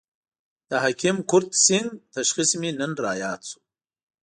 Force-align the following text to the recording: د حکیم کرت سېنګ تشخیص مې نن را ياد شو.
د 0.69 0.71
حکیم 0.83 1.17
کرت 1.29 1.51
سېنګ 1.65 1.89
تشخیص 2.15 2.51
مې 2.59 2.69
نن 2.79 2.91
را 3.03 3.13
ياد 3.23 3.41
شو. 3.49 3.59